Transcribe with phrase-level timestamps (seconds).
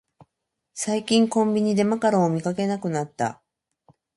[0.73, 3.43] 最近コンビニでマカロンを見かけなくなった